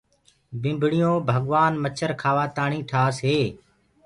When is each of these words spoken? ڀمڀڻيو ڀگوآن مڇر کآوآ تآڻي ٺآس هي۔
ڀمڀڻيو 0.61 1.11
ڀگوآن 1.27 1.73
مڇر 1.83 2.11
کآوآ 2.21 2.45
تآڻي 2.55 2.79
ٺآس 2.89 3.15
هي۔ 3.25 3.39